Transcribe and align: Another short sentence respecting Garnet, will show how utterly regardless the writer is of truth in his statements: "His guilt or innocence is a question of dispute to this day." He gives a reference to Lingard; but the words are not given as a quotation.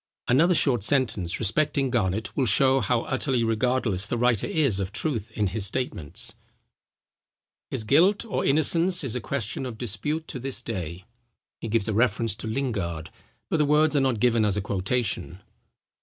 Another 0.27 0.55
short 0.55 0.81
sentence 0.83 1.39
respecting 1.39 1.91
Garnet, 1.91 2.35
will 2.35 2.47
show 2.47 2.79
how 2.79 3.01
utterly 3.01 3.43
regardless 3.43 4.07
the 4.07 4.17
writer 4.17 4.47
is 4.47 4.79
of 4.79 4.91
truth 4.91 5.29
in 5.35 5.45
his 5.45 5.67
statements: 5.67 6.33
"His 7.69 7.83
guilt 7.83 8.25
or 8.25 8.43
innocence 8.43 9.03
is 9.03 9.15
a 9.15 9.21
question 9.21 9.63
of 9.63 9.77
dispute 9.77 10.27
to 10.29 10.39
this 10.39 10.63
day." 10.63 11.05
He 11.59 11.67
gives 11.67 11.87
a 11.87 11.93
reference 11.93 12.33
to 12.37 12.47
Lingard; 12.47 13.11
but 13.47 13.57
the 13.57 13.63
words 13.65 13.95
are 13.95 14.01
not 14.01 14.19
given 14.19 14.43
as 14.43 14.57
a 14.57 14.61
quotation. 14.61 15.39